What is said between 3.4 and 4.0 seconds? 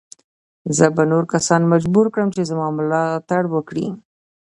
وکړي.